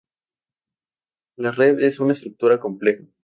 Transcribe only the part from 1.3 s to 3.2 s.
La red es una estructura compleja.